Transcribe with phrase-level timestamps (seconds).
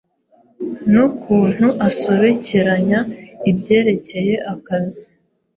[0.91, 2.99] n'ukuntu asobekeranye;
[3.51, 5.05] ibyerekeye akazi